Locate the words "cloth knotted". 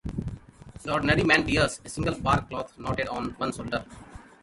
2.49-3.07